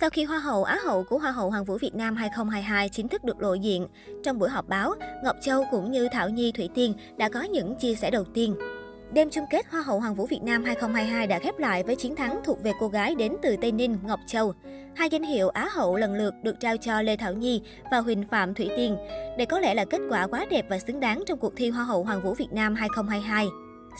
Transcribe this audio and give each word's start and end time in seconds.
Sau 0.00 0.10
khi 0.10 0.24
Hoa 0.24 0.38
hậu 0.38 0.64
Á 0.64 0.78
hậu 0.84 1.04
của 1.04 1.18
Hoa 1.18 1.30
hậu 1.30 1.50
Hoàng 1.50 1.64
vũ 1.64 1.78
Việt 1.78 1.94
Nam 1.94 2.16
2022 2.16 2.88
chính 2.88 3.08
thức 3.08 3.24
được 3.24 3.42
lộ 3.42 3.54
diện, 3.54 3.86
trong 4.22 4.38
buổi 4.38 4.48
họp 4.48 4.68
báo, 4.68 4.94
Ngọc 5.24 5.36
Châu 5.42 5.64
cũng 5.70 5.90
như 5.90 6.08
Thảo 6.12 6.28
Nhi 6.28 6.52
Thủy 6.52 6.68
Tiên 6.74 6.94
đã 7.16 7.28
có 7.28 7.42
những 7.42 7.74
chia 7.74 7.94
sẻ 7.94 8.10
đầu 8.10 8.24
tiên. 8.24 8.56
Đêm 9.12 9.30
chung 9.30 9.44
kết 9.50 9.66
Hoa 9.70 9.82
hậu 9.82 10.00
Hoàng 10.00 10.14
vũ 10.14 10.26
Việt 10.26 10.42
Nam 10.42 10.64
2022 10.64 11.26
đã 11.26 11.38
khép 11.38 11.58
lại 11.58 11.82
với 11.82 11.96
chiến 11.96 12.16
thắng 12.16 12.40
thuộc 12.44 12.62
về 12.62 12.72
cô 12.80 12.88
gái 12.88 13.14
đến 13.14 13.36
từ 13.42 13.56
Tây 13.60 13.72
Ninh, 13.72 13.98
Ngọc 14.06 14.20
Châu. 14.26 14.54
Hai 14.94 15.08
danh 15.10 15.22
hiệu 15.22 15.48
Á 15.48 15.68
hậu 15.72 15.96
lần 15.96 16.14
lượt 16.14 16.34
được 16.42 16.60
trao 16.60 16.76
cho 16.76 17.02
Lê 17.02 17.16
Thảo 17.16 17.32
Nhi 17.32 17.62
và 17.90 17.98
Huỳnh 17.98 18.24
Phạm 18.30 18.54
Thủy 18.54 18.70
Tiên. 18.76 18.96
Đây 19.38 19.46
có 19.46 19.60
lẽ 19.60 19.74
là 19.74 19.84
kết 19.84 20.00
quả 20.10 20.26
quá 20.26 20.46
đẹp 20.50 20.66
và 20.68 20.78
xứng 20.78 21.00
đáng 21.00 21.22
trong 21.26 21.38
cuộc 21.38 21.52
thi 21.56 21.70
Hoa 21.70 21.84
hậu 21.84 22.04
Hoàng 22.04 22.22
vũ 22.22 22.34
Việt 22.34 22.52
Nam 22.52 22.74
2022. 22.74 23.46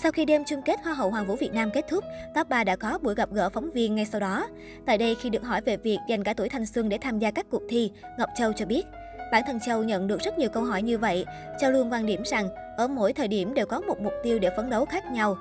Sau 0.03 0.13
khi 0.13 0.25
đêm 0.25 0.45
chung 0.45 0.63
kết 0.63 0.81
Hoa 0.85 0.95
hậu 0.95 1.11
Hoàng 1.11 1.27
vũ 1.27 1.37
Việt 1.37 1.53
Nam 1.55 1.71
kết 1.71 1.85
thúc, 1.89 2.05
top 2.35 2.49
3 2.49 2.65
đã 2.65 2.77
có 2.77 2.99
buổi 3.03 3.15
gặp 3.15 3.29
gỡ 3.33 3.49
phóng 3.49 3.71
viên 3.71 3.95
ngay 3.95 4.05
sau 4.05 4.21
đó. 4.21 4.49
Tại 4.87 4.99
đây, 4.99 5.15
khi 5.15 5.31
được 5.31 5.45
hỏi 5.45 5.61
về 5.61 5.77
việc 5.77 5.99
dành 6.09 6.25
cả 6.25 6.35
tuổi 6.35 6.49
thanh 6.49 6.67
xuân 6.67 6.89
để 6.89 6.99
tham 6.99 7.19
gia 7.19 7.31
các 7.31 7.47
cuộc 7.51 7.63
thi, 7.69 7.91
Ngọc 8.19 8.29
Châu 8.37 8.53
cho 8.53 8.67
biết, 8.67 8.87
bản 9.33 9.43
thân 9.47 9.59
Châu 9.67 9.83
nhận 9.83 10.07
được 10.07 10.21
rất 10.21 10.39
nhiều 10.39 10.49
câu 10.49 10.65
hỏi 10.65 10.83
như 10.83 10.99
vậy. 10.99 11.25
Châu 11.61 11.71
luôn 11.71 11.93
quan 11.93 12.07
điểm 12.07 12.23
rằng, 12.25 12.49
ở 12.77 12.89
mỗi 12.89 13.13
thời 13.13 13.29
điểm 13.29 13.55
đều 13.55 13.67
có 13.67 13.81
một 13.81 14.01
mục 14.01 14.13
tiêu 14.23 14.39
để 14.39 14.51
phấn 14.57 14.71
đấu 14.71 14.85
khác 14.85 15.05
nhau. 15.13 15.37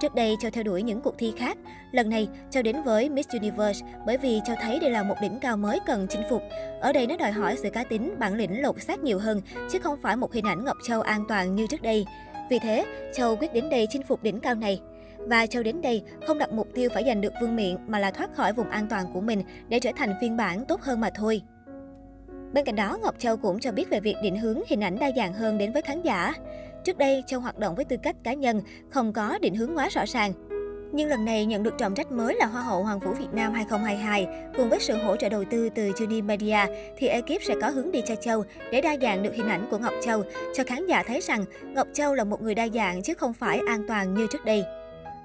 Trước 0.00 0.14
đây, 0.14 0.36
Châu 0.40 0.50
theo 0.50 0.64
đuổi 0.64 0.82
những 0.82 1.00
cuộc 1.00 1.14
thi 1.18 1.32
khác. 1.38 1.58
Lần 1.92 2.10
này, 2.10 2.28
Châu 2.50 2.62
đến 2.62 2.82
với 2.82 3.08
Miss 3.10 3.28
Universe 3.28 3.86
bởi 4.06 4.16
vì 4.16 4.40
Châu 4.46 4.56
thấy 4.60 4.78
đây 4.80 4.90
là 4.90 5.02
một 5.02 5.16
đỉnh 5.22 5.38
cao 5.40 5.56
mới 5.56 5.80
cần 5.86 6.06
chinh 6.10 6.22
phục. 6.30 6.42
Ở 6.80 6.92
đây 6.92 7.06
nó 7.06 7.16
đòi 7.16 7.32
hỏi 7.32 7.56
sự 7.62 7.70
cá 7.70 7.84
tính, 7.84 8.14
bản 8.18 8.34
lĩnh 8.34 8.62
lột 8.62 8.82
xác 8.82 9.00
nhiều 9.00 9.18
hơn, 9.18 9.40
chứ 9.70 9.78
không 9.78 9.98
phải 10.02 10.16
một 10.16 10.32
hình 10.32 10.46
ảnh 10.46 10.64
Ngọc 10.64 10.76
Châu 10.88 11.00
an 11.00 11.24
toàn 11.28 11.54
như 11.54 11.66
trước 11.66 11.82
đây. 11.82 12.06
Vì 12.50 12.58
thế, 12.58 12.84
Châu 13.12 13.36
quyết 13.36 13.52
đến 13.52 13.70
đây 13.70 13.86
chinh 13.90 14.02
phục 14.02 14.22
đỉnh 14.22 14.40
cao 14.40 14.54
này. 14.54 14.80
Và 15.18 15.46
Châu 15.46 15.62
đến 15.62 15.80
đây 15.82 16.02
không 16.26 16.38
đặt 16.38 16.52
mục 16.52 16.68
tiêu 16.74 16.88
phải 16.94 17.04
giành 17.04 17.20
được 17.20 17.32
vương 17.40 17.56
miện 17.56 17.76
mà 17.86 17.98
là 17.98 18.10
thoát 18.10 18.34
khỏi 18.34 18.52
vùng 18.52 18.68
an 18.68 18.86
toàn 18.90 19.06
của 19.12 19.20
mình 19.20 19.42
để 19.68 19.80
trở 19.80 19.90
thành 19.96 20.14
phiên 20.20 20.36
bản 20.36 20.64
tốt 20.64 20.80
hơn 20.82 21.00
mà 21.00 21.10
thôi. 21.14 21.42
Bên 22.52 22.64
cạnh 22.64 22.76
đó, 22.76 22.98
Ngọc 23.02 23.14
Châu 23.18 23.36
cũng 23.36 23.60
cho 23.60 23.72
biết 23.72 23.90
về 23.90 24.00
việc 24.00 24.16
định 24.22 24.36
hướng 24.36 24.60
hình 24.66 24.84
ảnh 24.84 24.98
đa 24.98 25.10
dạng 25.16 25.32
hơn 25.32 25.58
đến 25.58 25.72
với 25.72 25.82
khán 25.82 26.02
giả. 26.02 26.34
Trước 26.84 26.98
đây, 26.98 27.22
Châu 27.26 27.40
hoạt 27.40 27.58
động 27.58 27.74
với 27.74 27.84
tư 27.84 27.96
cách 28.02 28.16
cá 28.24 28.32
nhân, 28.32 28.60
không 28.90 29.12
có 29.12 29.38
định 29.38 29.54
hướng 29.54 29.76
quá 29.76 29.88
rõ 29.88 30.04
ràng. 30.06 30.32
Nhưng 30.92 31.08
lần 31.08 31.24
này 31.24 31.46
nhận 31.46 31.62
được 31.62 31.78
trọng 31.78 31.94
trách 31.94 32.12
mới 32.12 32.34
là 32.34 32.46
Hoa 32.46 32.62
hậu 32.62 32.82
Hoàng 32.82 32.98
vũ 32.98 33.12
Việt 33.12 33.32
Nam 33.32 33.52
2022, 33.52 34.28
cùng 34.56 34.68
với 34.68 34.78
sự 34.80 34.96
hỗ 34.96 35.16
trợ 35.16 35.28
đầu 35.28 35.44
tư 35.50 35.68
từ 35.74 35.90
Juni 35.90 36.24
Media, 36.24 36.58
thì 36.96 37.06
ekip 37.06 37.42
sẽ 37.42 37.54
có 37.62 37.68
hướng 37.68 37.92
đi 37.92 38.02
cho 38.06 38.14
Châu 38.14 38.44
để 38.72 38.80
đa 38.80 38.96
dạng 39.02 39.22
được 39.22 39.34
hình 39.34 39.48
ảnh 39.48 39.68
của 39.70 39.78
Ngọc 39.78 39.94
Châu, 40.02 40.22
cho 40.54 40.64
khán 40.64 40.86
giả 40.86 41.02
thấy 41.02 41.20
rằng 41.20 41.44
Ngọc 41.62 41.86
Châu 41.92 42.14
là 42.14 42.24
một 42.24 42.42
người 42.42 42.54
đa 42.54 42.68
dạng 42.68 43.02
chứ 43.02 43.14
không 43.14 43.32
phải 43.32 43.60
an 43.68 43.84
toàn 43.88 44.14
như 44.14 44.26
trước 44.30 44.44
đây. 44.44 44.64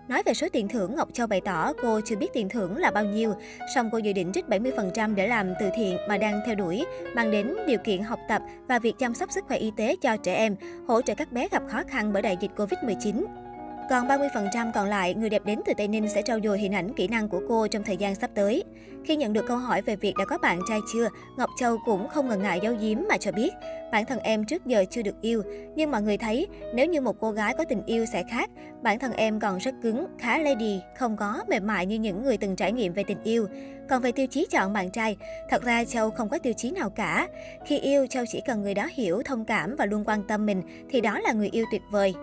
Nói 0.08 0.24
về 0.26 0.34
số 0.34 0.48
tiền 0.54 0.68
thưởng, 0.68 0.96
Ngọc 0.96 1.10
Châu 1.14 1.28
bày 1.28 1.42
tỏ 1.42 1.74
cô 1.82 2.02
chưa 2.06 2.16
biết 2.16 2.28
tiền 2.34 2.50
thưởng 2.50 2.78
là 2.78 2.92
bao 2.92 3.04
nhiêu, 3.04 3.34
song 3.76 3.90
cô 3.92 3.98
dự 3.98 4.14
định 4.14 4.32
trích 4.34 4.46
70% 4.46 5.16
để 5.16 5.28
làm 5.28 5.54
từ 5.60 5.70
thiện 5.76 5.98
mà 6.10 6.18
đang 6.18 6.42
theo 6.46 6.56
đuổi, 6.56 6.86
mang 7.16 7.32
đến 7.32 7.56
điều 7.68 7.78
kiện 7.78 8.02
học 8.02 8.20
tập 8.30 8.42
và 8.68 8.80
việc 8.80 8.94
chăm 9.00 9.14
sóc 9.14 9.32
sức 9.32 9.46
khỏe 9.48 9.58
y 9.58 9.72
tế 9.78 9.96
cho 10.02 10.18
trẻ 10.18 10.36
em, 10.36 10.56
hỗ 10.88 11.02
trợ 11.02 11.16
các 11.16 11.32
bé 11.32 11.48
gặp 11.52 11.64
khó 11.68 11.82
khăn 11.88 12.14
bởi 12.14 12.22
đại 12.22 12.38
dịch 12.42 12.52
Covid-19. 12.56 13.43
Còn 13.90 14.08
30% 14.08 14.72
còn 14.72 14.88
lại, 14.88 15.14
người 15.14 15.30
đẹp 15.30 15.46
đến 15.46 15.60
từ 15.66 15.74
Tây 15.78 15.88
Ninh 15.88 16.10
sẽ 16.10 16.22
trau 16.22 16.40
dồi 16.44 16.60
hình 16.60 16.76
ảnh 16.76 16.94
kỹ 16.94 17.08
năng 17.08 17.30
của 17.30 17.42
cô 17.48 17.68
trong 17.68 17.84
thời 17.84 17.98
gian 17.98 18.16
sắp 18.16 18.30
tới. 18.36 18.64
Khi 19.06 19.16
nhận 19.16 19.34
được 19.34 19.46
câu 19.48 19.58
hỏi 19.58 19.82
về 19.82 19.96
việc 19.96 20.14
đã 20.18 20.26
có 20.26 20.38
bạn 20.38 20.60
trai 20.70 20.80
chưa, 20.94 21.10
Ngọc 21.38 21.50
Châu 21.60 21.78
cũng 21.86 22.08
không 22.08 22.28
ngần 22.28 22.42
ngại 22.42 22.60
giấu 22.64 22.76
giếm 22.80 22.98
mà 23.10 23.18
cho 23.18 23.32
biết, 23.32 23.54
bản 23.92 24.06
thân 24.06 24.20
em 24.20 24.46
trước 24.46 24.66
giờ 24.66 24.86
chưa 24.90 25.02
được 25.02 25.22
yêu, 25.22 25.44
nhưng 25.76 25.92
mọi 25.92 26.02
người 26.02 26.18
thấy 26.18 26.48
nếu 26.74 26.86
như 26.86 27.02
một 27.02 27.16
cô 27.20 27.32
gái 27.32 27.56
có 27.58 27.66
tình 27.70 27.86
yêu 27.86 28.06
sẽ 28.06 28.24
khác, 28.32 28.50
bản 28.82 29.00
thân 29.00 29.12
em 29.14 29.40
còn 29.40 29.58
rất 29.58 29.76
cứng, 29.84 30.06
khá 30.20 30.38
lady, 30.38 30.82
không 30.98 31.18
có 31.18 31.44
mềm 31.48 31.68
mại 31.68 31.86
như 31.86 31.96
những 31.96 32.24
người 32.24 32.38
từng 32.38 32.56
trải 32.56 32.72
nghiệm 32.72 32.94
về 32.94 33.04
tình 33.04 33.24
yêu. 33.24 33.48
Còn 33.90 34.02
về 34.02 34.12
tiêu 34.12 34.28
chí 34.28 34.48
chọn 34.50 34.74
bạn 34.74 34.92
trai, 34.92 35.18
thật 35.50 35.64
ra 35.64 35.86
Châu 35.86 36.12
không 36.12 36.30
có 36.30 36.38
tiêu 36.38 36.54
chí 36.58 36.72
nào 36.72 36.90
cả. 36.90 37.28
Khi 37.66 37.80
yêu, 37.80 38.08
Châu 38.08 38.24
chỉ 38.28 38.42
cần 38.46 38.62
người 38.62 38.74
đó 38.74 38.88
hiểu, 38.94 39.22
thông 39.26 39.46
cảm 39.46 39.76
và 39.76 39.86
luôn 39.86 40.04
quan 40.06 40.24
tâm 40.28 40.46
mình 40.46 40.62
thì 40.90 41.02
đó 41.02 41.20
là 41.20 41.32
người 41.32 41.50
yêu 41.52 41.66
tuyệt 41.72 41.82
vời. 41.92 42.14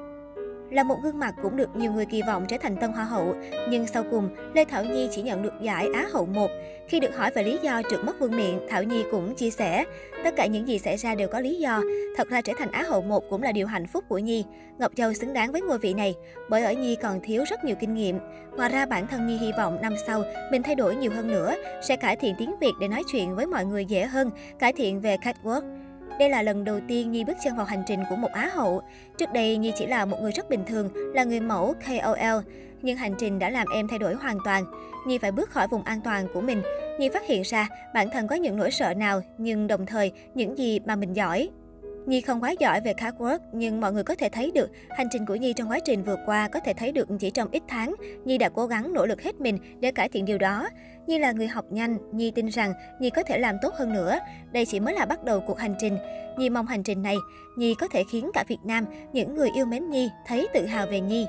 Là 0.71 0.83
một 0.83 0.97
gương 1.03 1.19
mặt 1.19 1.35
cũng 1.43 1.57
được 1.57 1.77
nhiều 1.77 1.93
người 1.93 2.07
kỳ 2.07 2.23
vọng 2.23 2.45
trở 2.49 2.57
thành 2.63 2.77
tân 2.77 2.93
hoa 2.93 3.05
hậu, 3.05 3.35
nhưng 3.69 3.87
sau 3.87 4.05
cùng, 4.11 4.29
Lê 4.55 4.65
Thảo 4.65 4.85
Nhi 4.85 5.09
chỉ 5.13 5.23
nhận 5.23 5.43
được 5.43 5.53
giải 5.61 5.89
Á 5.95 6.07
hậu 6.13 6.27
1. 6.27 6.51
Khi 6.89 7.01
được 7.01 7.17
hỏi 7.17 7.31
về 7.35 7.43
lý 7.43 7.59
do 7.63 7.83
trượt 7.91 8.05
mất 8.05 8.21
vương 8.21 8.37
miện, 8.37 8.61
Thảo 8.69 8.83
Nhi 8.83 9.05
cũng 9.11 9.35
chia 9.35 9.51
sẻ, 9.51 9.85
tất 10.25 10.37
cả 10.37 10.47
những 10.47 10.69
gì 10.69 10.79
xảy 10.79 10.97
ra 10.97 11.15
đều 11.15 11.29
có 11.29 11.41
lý 11.41 11.59
do. 11.59 11.83
Thật 12.17 12.29
ra 12.29 12.41
trở 12.41 12.53
thành 12.59 12.71
Á 12.71 12.83
hậu 12.83 13.03
1 13.03 13.25
cũng 13.31 13.43
là 13.43 13.53
điều 13.53 13.67
hạnh 13.67 13.87
phúc 13.87 14.05
của 14.09 14.19
Nhi. 14.19 14.45
Ngọc 14.79 14.93
Châu 14.97 15.13
xứng 15.13 15.33
đáng 15.33 15.53
với 15.53 15.61
ngôi 15.61 15.79
vị 15.79 15.95
này, 15.95 16.15
bởi 16.49 16.65
ở 16.65 16.73
Nhi 16.73 16.97
còn 17.03 17.21
thiếu 17.23 17.45
rất 17.47 17.65
nhiều 17.65 17.77
kinh 17.81 17.95
nghiệm. 17.95 18.19
Ngoài 18.57 18.71
ra 18.71 18.87
bản 18.87 19.07
thân 19.07 19.27
Nhi 19.27 19.37
hy 19.37 19.53
vọng 19.59 19.79
năm 19.83 19.95
sau 20.07 20.23
mình 20.53 20.63
thay 20.63 20.75
đổi 20.75 20.97
nhiều 20.97 21.11
hơn 21.15 21.29
nữa, 21.29 21.55
sẽ 21.83 21.97
cải 21.97 22.17
thiện 22.17 22.35
tiếng 22.39 22.59
Việt 22.61 22.73
để 22.81 22.89
nói 22.89 23.03
chuyện 23.13 23.35
với 23.35 23.47
mọi 23.47 23.65
người 23.65 23.85
dễ 23.85 24.07
hơn, 24.07 24.31
cải 24.59 24.73
thiện 24.73 25.01
về 25.01 25.17
catwalk. 25.17 25.90
Đây 26.21 26.31
là 26.31 26.43
lần 26.43 26.65
đầu 26.65 26.81
tiên 26.89 27.13
Nhi 27.13 27.25
bước 27.25 27.37
chân 27.45 27.57
vào 27.57 27.67
hành 27.67 27.83
trình 27.87 28.01
của 28.11 28.17
một 28.17 28.33
Á 28.33 28.51
hậu. 28.55 28.83
Trước 29.19 29.33
đây, 29.33 29.57
Nhi 29.57 29.73
chỉ 29.77 29.87
là 29.87 30.05
một 30.05 30.17
người 30.23 30.33
rất 30.33 30.51
bình 30.51 30.65
thường, 30.67 30.91
là 31.15 31.25
người 31.25 31.41
mẫu 31.41 31.75
KOL. 31.87 32.45
Nhưng 32.83 32.97
hành 32.97 33.15
trình 33.19 33.39
đã 33.39 33.51
làm 33.51 33.67
em 33.75 33.89
thay 33.89 33.99
đổi 33.99 34.15
hoàn 34.15 34.39
toàn. 34.45 34.65
Nhi 35.07 35.19
phải 35.19 35.33
bước 35.33 35.51
khỏi 35.51 35.69
vùng 35.69 35.83
an 35.83 36.01
toàn 36.01 36.27
của 36.35 36.41
mình. 36.41 36.63
Nhi 36.99 37.09
phát 37.09 37.27
hiện 37.27 37.43
ra 37.43 37.69
bản 37.95 38.11
thân 38.11 38.29
có 38.29 38.37
những 38.37 38.57
nỗi 38.57 38.71
sợ 38.71 38.95
nào, 38.95 39.23
nhưng 39.39 39.67
đồng 39.67 39.87
thời 39.87 40.13
những 40.35 40.59
gì 40.59 40.79
mà 40.79 40.97
mình 40.97 41.13
giỏi. 41.13 41.51
Nhi 42.07 42.21
không 42.21 42.43
quá 42.43 42.51
giỏi 42.51 42.81
về 42.81 42.93
catwalk, 42.93 43.39
nhưng 43.53 43.81
mọi 43.81 43.93
người 43.93 44.05
có 44.05 44.15
thể 44.15 44.29
thấy 44.29 44.51
được 44.51 44.71
hành 44.91 45.07
trình 45.11 45.27
của 45.27 45.35
Nhi 45.35 45.53
trong 45.53 45.71
quá 45.71 45.79
trình 45.85 46.03
vừa 46.03 46.17
qua 46.27 46.49
có 46.49 46.61
thể 46.61 46.73
thấy 46.73 46.93
được 46.93 47.09
chỉ 47.19 47.31
trong 47.31 47.49
ít 47.53 47.63
tháng, 47.69 47.95
Nhi 48.25 48.39
đã 48.39 48.49
cố 48.49 48.67
gắng 48.67 48.93
nỗ 48.93 49.07
lực 49.07 49.23
hết 49.23 49.41
mình 49.41 49.59
để 49.81 49.93
cải 49.93 50.09
thiện 50.09 50.25
điều 50.25 50.39
đó. 50.39 50.69
Nhi 51.07 51.19
là 51.19 51.33
người 51.33 51.49
học 51.49 51.65
nhanh, 51.71 51.99
Nhi 52.13 52.31
tin 52.31 52.47
rằng 52.47 52.73
Nhi 53.01 53.11
có 53.11 53.23
thể 53.23 53.39
làm 53.39 53.57
tốt 53.63 53.75
hơn 53.75 53.93
nữa. 53.93 54.19
Đây 54.53 54.67
chỉ 54.67 54.81
mới 54.81 54.95
là 54.95 55.07
bắt 55.07 55.25
đầu 55.25 55.41
cuộc 55.47 55.59
hành 55.59 55.75
trình. 55.79 55.99
Nhi 56.39 56.51
mong 56.51 56.67
hành 56.67 56.83
trình 56.83 57.03
này, 57.03 57.17
Nhi 57.57 57.75
có 57.75 57.89
thể 57.93 58.05
khiến 58.13 58.31
cả 58.35 58.45
Việt 58.49 58.61
Nam, 58.65 58.85
những 59.13 59.35
người 59.35 59.49
yêu 59.55 59.67
mến 59.67 59.91
Nhi 59.91 60.11
thấy 60.27 60.49
tự 60.55 60.67
hào 60.67 60.87
về 60.87 61.01
Nhi. 61.01 61.27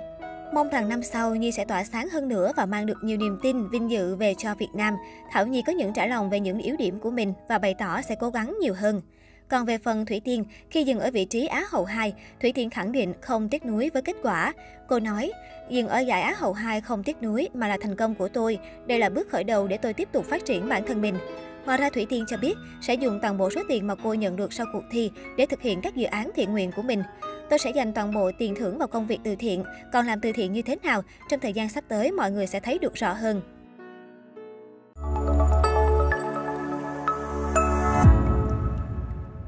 Mong 0.53 0.69
rằng 0.69 0.89
năm 0.89 1.03
sau 1.03 1.35
Nhi 1.35 1.51
sẽ 1.51 1.65
tỏa 1.65 1.83
sáng 1.83 2.09
hơn 2.09 2.27
nữa 2.27 2.51
và 2.55 2.65
mang 2.65 2.85
được 2.85 2.97
nhiều 3.03 3.17
niềm 3.17 3.39
tin, 3.43 3.69
vinh 3.69 3.91
dự 3.91 4.15
về 4.15 4.35
cho 4.37 4.55
Việt 4.55 4.69
Nam. 4.73 4.97
Thảo 5.31 5.47
Nhi 5.47 5.63
có 5.67 5.73
những 5.73 5.93
trả 5.93 6.05
lòng 6.05 6.29
về 6.29 6.39
những 6.39 6.59
yếu 6.59 6.75
điểm 6.77 6.99
của 6.99 7.11
mình 7.11 7.33
và 7.49 7.57
bày 7.57 7.73
tỏ 7.73 8.01
sẽ 8.01 8.15
cố 8.15 8.29
gắng 8.29 8.57
nhiều 8.61 8.73
hơn. 8.73 9.01
Còn 9.51 9.66
về 9.66 9.78
phần 9.78 10.06
Thủy 10.06 10.22
Tiên, 10.25 10.44
khi 10.69 10.84
dừng 10.84 11.00
ở 11.00 11.12
vị 11.12 11.25
trí 11.25 11.45
Á 11.45 11.63
hậu 11.69 11.85
2, 11.85 12.13
Thủy 12.41 12.51
Tiên 12.51 12.69
khẳng 12.69 12.91
định 12.91 13.13
không 13.22 13.50
tiếc 13.50 13.66
nuối 13.66 13.89
với 13.94 14.01
kết 14.01 14.16
quả. 14.23 14.53
Cô 14.88 15.00
nói, 15.00 15.31
dừng 15.69 15.88
ở 15.88 16.00
giải 16.00 16.22
Á 16.22 16.34
hậu 16.38 16.53
2 16.53 16.81
không 16.81 17.03
tiếc 17.03 17.23
nuối 17.23 17.50
mà 17.53 17.67
là 17.67 17.78
thành 17.81 17.95
công 17.95 18.16
của 18.16 18.28
tôi. 18.28 18.59
Đây 18.88 19.00
là 19.00 19.09
bước 19.09 19.29
khởi 19.29 19.44
đầu 19.44 19.67
để 19.67 19.78
tôi 19.78 19.94
tiếp 19.94 20.09
tục 20.11 20.25
phát 20.25 20.45
triển 20.45 20.69
bản 20.69 20.84
thân 20.88 21.01
mình. 21.01 21.16
Ngoài 21.66 21.78
ra 21.78 21.90
Thủy 21.90 22.06
Tiên 22.09 22.25
cho 22.28 22.38
biết 22.38 22.53
sẽ 22.81 22.94
dùng 22.94 23.19
toàn 23.22 23.38
bộ 23.38 23.50
số 23.50 23.61
tiền 23.69 23.88
mà 23.88 23.95
cô 24.03 24.13
nhận 24.13 24.35
được 24.35 24.53
sau 24.53 24.66
cuộc 24.73 24.84
thi 24.91 25.11
để 25.38 25.45
thực 25.45 25.61
hiện 25.61 25.81
các 25.81 25.95
dự 25.95 26.06
án 26.06 26.31
thiện 26.35 26.51
nguyện 26.51 26.72
của 26.75 26.81
mình. 26.81 27.03
Tôi 27.50 27.59
sẽ 27.59 27.72
dành 27.75 27.94
toàn 27.94 28.13
bộ 28.13 28.31
tiền 28.38 28.56
thưởng 28.56 28.78
vào 28.78 28.88
công 28.88 29.07
việc 29.07 29.19
từ 29.23 29.35
thiện, 29.35 29.63
còn 29.94 30.07
làm 30.07 30.22
từ 30.22 30.31
thiện 30.31 30.53
như 30.53 30.61
thế 30.61 30.75
nào 30.84 31.03
trong 31.29 31.40
thời 31.40 31.53
gian 31.53 31.69
sắp 31.69 31.84
tới 31.88 32.11
mọi 32.11 32.31
người 32.31 32.47
sẽ 32.47 32.59
thấy 32.59 32.79
được 32.79 32.94
rõ 32.94 33.13
hơn. 33.13 33.41